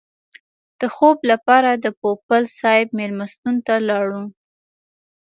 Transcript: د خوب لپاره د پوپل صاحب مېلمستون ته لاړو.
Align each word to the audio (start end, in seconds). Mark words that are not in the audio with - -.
د 0.79 0.81
خوب 0.95 1.17
لپاره 1.31 1.69
د 1.73 1.85
پوپل 2.01 2.43
صاحب 2.59 2.87
مېلمستون 2.99 3.55
ته 3.67 3.75
لاړو. 3.89 4.23